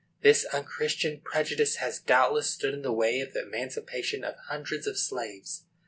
This 0.23 0.45
unchristian 0.45 1.21
prejudice 1.23 1.75
has 1.75 1.99
doubtless 1.99 2.49
stood 2.49 2.73
in 2.73 2.81
the 2.81 2.91
way 2.91 3.19
of 3.19 3.33
the 3.33 3.43
emancipation 3.43 4.23
of 4.23 4.33
hundreds 4.47 4.87
of 4.87 4.97
slaves. 4.97 5.65